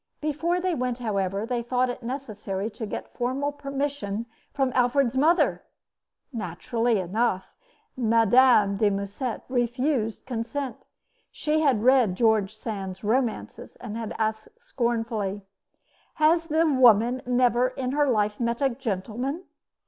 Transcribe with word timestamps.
Before 0.19 0.59
they 0.59 0.73
went, 0.73 0.97
however, 0.97 1.45
they 1.45 1.61
thought 1.61 1.91
it 1.91 2.01
necessary 2.01 2.71
to 2.71 2.87
get 2.87 3.13
formal 3.13 3.51
permission 3.51 4.25
from 4.51 4.71
Alfred's 4.73 5.15
mother! 5.15 5.61
Naturally 6.33 6.97
enough, 6.97 7.53
Mme. 7.95 8.77
de 8.77 8.89
Musset 8.89 9.43
refused 9.47 10.25
consent. 10.25 10.87
She 11.31 11.59
had 11.59 11.83
read 11.83 12.15
George 12.15 12.55
Sand's 12.55 13.03
romances, 13.03 13.75
and 13.75 13.95
had 13.95 14.15
asked 14.17 14.47
scornfully: 14.59 15.43
"Has 16.15 16.45
the 16.47 16.65
woman 16.65 17.21
never 17.27 17.67
in 17.67 17.91
her 17.91 18.07
life 18.09 18.39
met 18.39 18.63
a 18.63 18.69
gentleman?" 18.69 19.43